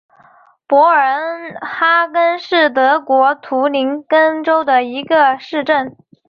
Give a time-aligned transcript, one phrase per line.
[0.65, 5.95] 博尔恩哈根是德国图林根州的一个市镇。